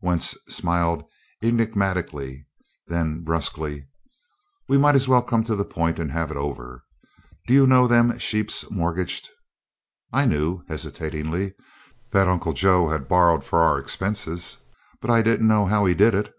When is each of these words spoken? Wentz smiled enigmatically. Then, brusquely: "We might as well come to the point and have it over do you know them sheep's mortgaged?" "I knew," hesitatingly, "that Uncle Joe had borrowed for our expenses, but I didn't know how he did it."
Wentz 0.00 0.34
smiled 0.48 1.04
enigmatically. 1.42 2.46
Then, 2.86 3.20
brusquely: 3.22 3.86
"We 4.66 4.78
might 4.78 4.94
as 4.94 5.08
well 5.08 5.20
come 5.20 5.44
to 5.44 5.54
the 5.54 5.64
point 5.66 5.98
and 5.98 6.10
have 6.10 6.30
it 6.30 6.38
over 6.38 6.84
do 7.46 7.52
you 7.52 7.66
know 7.66 7.86
them 7.86 8.18
sheep's 8.18 8.70
mortgaged?" 8.70 9.28
"I 10.10 10.24
knew," 10.24 10.62
hesitatingly, 10.68 11.52
"that 12.12 12.28
Uncle 12.28 12.54
Joe 12.54 12.88
had 12.88 13.08
borrowed 13.08 13.44
for 13.44 13.58
our 13.60 13.78
expenses, 13.78 14.56
but 15.02 15.10
I 15.10 15.20
didn't 15.20 15.48
know 15.48 15.66
how 15.66 15.84
he 15.84 15.92
did 15.92 16.14
it." 16.14 16.34